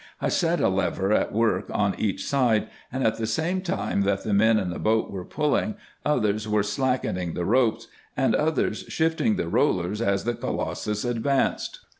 I 0.19 0.29
set 0.29 0.59
a 0.61 0.67
lever 0.67 1.13
at 1.13 1.31
work 1.31 1.67
on 1.71 1.93
each 1.95 2.25
side, 2.25 2.69
and 2.91 3.05
at 3.05 3.17
the 3.17 3.27
same 3.27 3.61
time 3.61 4.01
that 4.01 4.23
the 4.23 4.33
men 4.33 4.57
in 4.57 4.71
the 4.71 4.79
boat 4.79 5.11
were 5.11 5.23
pulling, 5.23 5.75
others 6.03 6.47
were 6.47 6.63
slackening 6.63 7.35
the 7.35 7.45
ropes, 7.45 7.85
and 8.17 8.33
others 8.33 8.79
shifting 8.87 9.35
the 9.35 9.47
rollers 9.47 10.01
as 10.01 10.23
the 10.23 10.33
colossus 10.33 11.05
advanced. 11.05 11.85